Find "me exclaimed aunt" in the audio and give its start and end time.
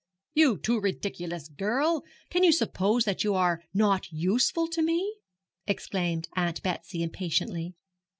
4.81-6.63